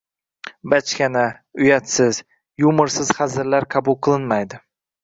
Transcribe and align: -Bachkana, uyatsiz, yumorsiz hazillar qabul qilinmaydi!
-Bachkana, 0.73 1.25
uyatsiz, 1.65 2.23
yumorsiz 2.65 3.17
hazillar 3.21 3.71
qabul 3.77 4.03
qilinmaydi! 4.09 4.65